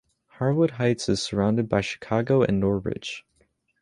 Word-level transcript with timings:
Harwood 0.39 0.71
Heights 0.71 1.07
is 1.09 1.21
surrounded 1.21 1.69
by 1.69 1.81
Chicago 1.81 2.41
and 2.41 2.59
Norridge. 2.59 3.21